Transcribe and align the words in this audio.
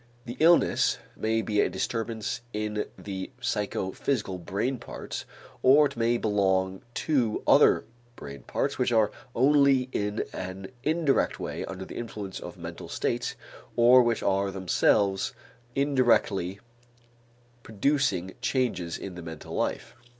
The 0.25 0.35
illness 0.39 0.97
may 1.15 1.43
be 1.43 1.61
a 1.61 1.69
disturbance 1.69 2.41
in 2.53 2.85
the 2.97 3.29
psychophysical 3.39 4.39
brain 4.39 4.79
parts, 4.79 5.25
or 5.61 5.85
it 5.85 5.95
may 5.95 6.17
belong 6.17 6.81
to 7.05 7.43
other 7.45 7.85
brain 8.15 8.41
parts 8.41 8.79
which 8.79 8.91
are 8.91 9.11
only 9.35 9.89
in 9.91 10.23
an 10.33 10.71
indirect 10.81 11.39
way 11.39 11.63
under 11.65 11.85
the 11.85 11.97
influence 11.97 12.39
of 12.39 12.57
mental 12.57 12.89
states 12.89 13.35
or 13.75 14.01
which 14.01 14.23
are 14.23 14.49
themselves 14.49 15.35
indirectly 15.75 16.59
producing 17.61 18.33
changes 18.41 18.97
in 18.97 19.13
the 19.13 19.21
mental 19.21 19.53
life. 19.53 19.95